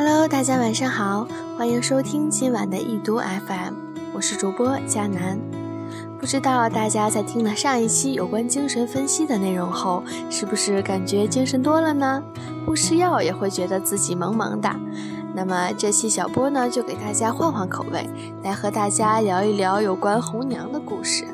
[0.00, 1.26] Hello，大家晚上好，
[1.56, 3.74] 欢迎收听今晚的易读 FM，
[4.14, 5.36] 我是主播佳楠。
[6.20, 12.22] 不知道大家在听了上一期有关精神分析的内容后，是不是感觉精神多了呢？
[12.64, 14.70] 不吃药也会觉得自己萌萌的。
[15.34, 18.08] 那么这期小波呢，就给大家换换口味，
[18.44, 21.26] 来和大家聊一聊有关红娘的故事。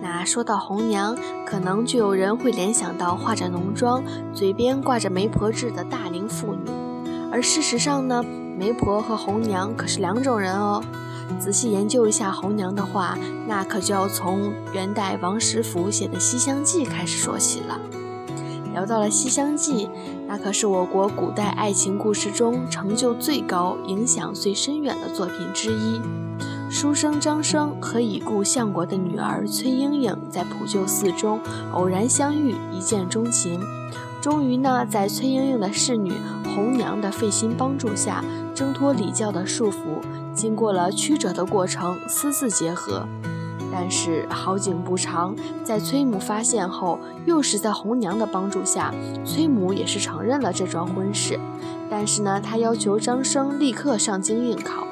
[0.00, 6.83] 那说到红娘，可能就有人会联想到化着浓妆、嘴边挂着媒婆痣的大龄妇女。
[7.34, 8.24] 而事实上呢，
[8.56, 10.80] 媒婆和红娘可是两种人哦。
[11.40, 17.80] 仔细研究一下红娘的话，那可就要从元代王实甫写的《西厢记》开始说起了。
[18.72, 19.86] 聊到了《西厢记》，
[20.28, 26.00] 那可是我国古代爱情故事中成就最高、影响最深远的作品之一。
[26.70, 31.40] 书生张生和已故相国的女儿崔莺莺在普救寺中
[31.72, 33.60] 偶然相遇，一见钟情。
[34.22, 36.12] 终于呢，在崔莺莺的侍女
[36.54, 40.00] 红娘的费心帮助下，挣脱礼教的束缚，
[40.32, 43.06] 经过了曲折的过程，私自结合。
[43.72, 51.40] 但是好景不长，在崔母发现后，又是在红娘的帮助下，崔母也是承认了这桩婚事。
[51.90, 54.86] 但是呢，他要求张生立刻上京应考，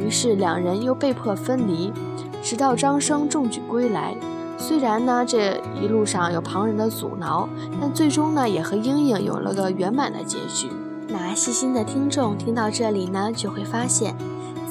[0.00, 1.92] 于是两人又被迫分离，
[2.42, 4.16] 直到张生中举归来。
[4.56, 7.46] 虽然呢，这一路上有旁人的阻挠，
[7.78, 10.68] 但最终呢，也和莺莺有了个圆满的结局。
[11.12, 14.16] 那细心的听众听到这里呢，就会发现，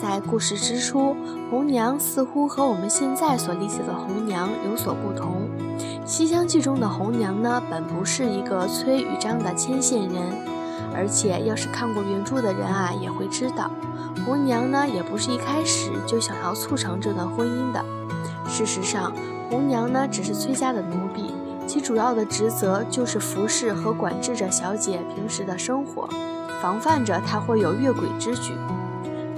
[0.01, 1.15] 在故事之初，
[1.51, 5.47] 红娘似乎和我们现在所理解的红娘有所不同。
[6.03, 10.19] 《西厢记》中的红娘呢，本不是一个崔与张的牵线人，
[10.95, 13.69] 而且要是看过原著的人啊，也会知道，
[14.25, 17.85] 红娘呢，也不是一开始就想要促成这段婚姻的。
[18.49, 19.13] 事实上，
[19.47, 21.30] 红娘呢，只是崔家的奴婢，
[21.71, 26.05] 其主要的职责就是服侍和管制着小姐平时的生活，
[26.61, 28.51] 防范着她会有越轨之举。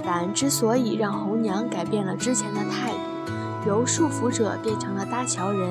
[0.04, 5.70] 但之所以让红娘改变了之前的态度，由束缚者变成了搭桥人，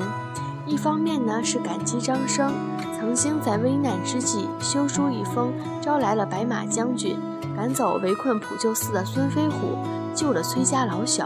[0.65, 2.53] 一方面呢是感激张生
[2.97, 7.19] 曾经在危难之际修书一封，招来了白马将军，
[7.57, 9.75] 赶走围困普救寺的孙飞虎，
[10.15, 11.25] 救了崔家老小；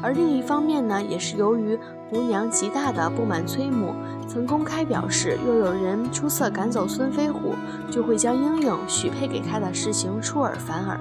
[0.00, 1.76] 而另一方面呢，也是由于。
[2.10, 3.92] 红娘极大的不满崔母，
[4.28, 7.54] 曾公开表示，若有人出色赶走孙飞虎，
[7.90, 11.00] 就会将莺莺许配给他的事情出尔反尔。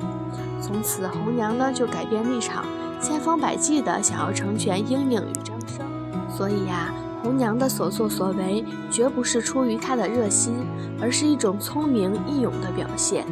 [0.61, 2.63] 从此，红娘呢就改变立场，
[3.01, 5.85] 千方百计的想要成全莺莺与张生。
[6.29, 10.65] 所以呀，红娘的所作所为绝不是出于她的热心，
[11.01, 13.25] 而是一种聪明义勇的表现。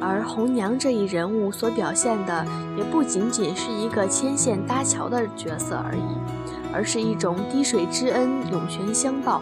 [0.00, 2.46] 而红娘这一人物所表现的，
[2.78, 6.65] 也不仅仅是一个牵线搭桥的角色而已。
[6.76, 9.40] 而是一种滴水之恩，涌泉相报，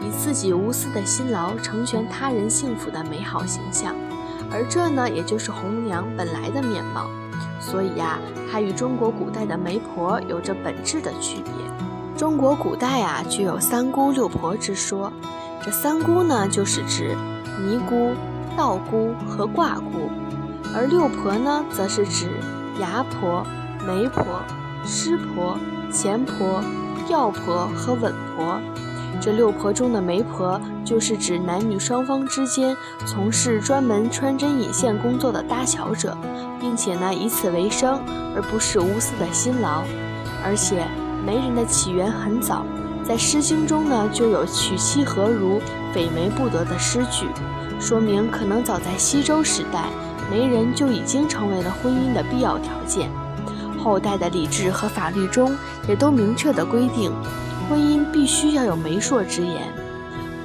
[0.00, 3.92] 以自己无私的辛劳成全他人幸福的美好形象。
[4.52, 7.06] 而这呢，也就是红娘本来的面貌。
[7.58, 11.52] 所以呀，它与中国古代的媒婆有着本质的区别。
[12.16, 15.12] 中国古代啊，具有三姑六婆之说。
[15.64, 17.16] 这三姑呢，就是指
[17.60, 18.12] 尼姑、
[18.56, 20.08] 道姑和卦姑；
[20.72, 22.30] 而六婆呢，则是指
[22.80, 23.44] 牙婆、
[23.84, 24.24] 媒婆、
[24.84, 25.58] 师婆。
[25.90, 26.62] 钱婆、
[27.08, 28.60] 药婆和稳婆，
[29.20, 32.76] 这六婆中的媒婆，就是指男女双方之间
[33.06, 36.16] 从事专门穿针引线工作的搭桥者，
[36.60, 37.98] 并且呢以此为生，
[38.34, 39.82] 而不是无私的辛劳。
[40.44, 40.86] 而且
[41.24, 42.64] 媒人的起源很早，
[43.02, 45.60] 在《诗经》中呢就有“娶妻何如，
[45.92, 47.26] 匪媒不得”的诗句，
[47.80, 49.88] 说明可能早在西周时代，
[50.30, 53.10] 媒人就已经成为了婚姻的必要条件。
[53.86, 55.56] 后代的礼制和法律中
[55.88, 57.12] 也都明确的规定，
[57.70, 59.62] 婚姻必须要有媒妁之言。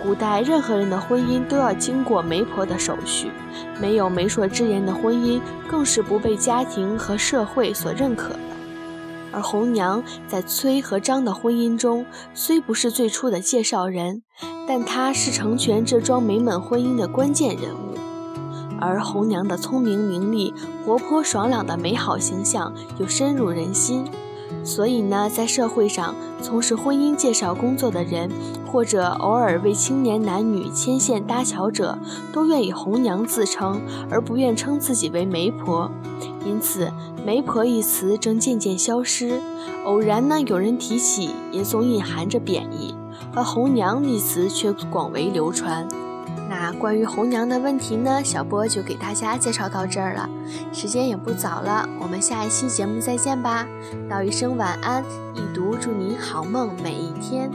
[0.04, 3.32] 古代任何人的婚姻都要经过媒婆的手续，
[3.80, 8.40] 没有媒妁之言的婚姻更是不被家庭和社会所认可的。
[9.32, 14.22] 而红娘在崔和张的婚姻中虽不是最初的介绍人，
[14.68, 18.11] 但她是成全这桩美满婚姻的关键人物。
[18.82, 20.52] 而红娘的聪明伶俐、
[20.84, 24.06] 活泼爽朗的美好形象又深入人心，
[24.64, 28.30] 所以呢，在社会上从事婚姻介绍工作的人，
[28.70, 31.98] 或者偶尔为青年男女牵线搭桥者，
[32.34, 33.80] 都愿以红娘自称，
[34.10, 35.92] 而不愿称自己为媒婆。
[36.44, 36.92] 因此，
[37.24, 39.40] 媒婆一词正渐渐消失。
[39.86, 42.96] 偶然呢，有人提起，也总隐含着贬义，
[43.36, 45.88] 而红娘一词却广为流传。
[46.52, 50.30] 那关于红娘的问题呢，小波就给大家介绍到这儿了。
[50.74, 53.66] 时间也不早了，我们下一期节目再见吧。
[54.10, 55.02] 道一声晚安，
[55.34, 57.50] 一读祝您好梦每一天。